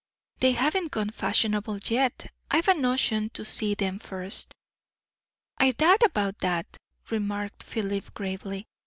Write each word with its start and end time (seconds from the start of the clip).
"They 0.39 0.53
haven't 0.53 0.89
got 0.89 1.13
fashionable 1.13 1.77
yet. 1.85 2.31
I've 2.49 2.67
a 2.67 2.73
notion 2.73 3.29
to 3.35 3.45
see 3.45 3.75
'em 3.77 3.99
first." 3.99 4.51
"I 5.59 5.73
doubt 5.73 6.01
about 6.01 6.39
that," 6.39 6.79
remarked 7.11 7.61
Philip 7.61 8.11
gravely. 8.15 8.65